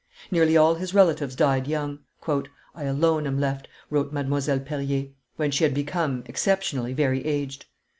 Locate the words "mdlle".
4.11-4.65